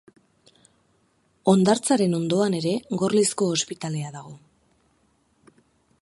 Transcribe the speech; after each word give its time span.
Hondartzaren 1.53 2.17
ondoan 2.21 2.57
ere 2.61 2.73
Gorlizko 3.03 3.53
Ospitalea 3.59 4.11
dago. 4.17 4.37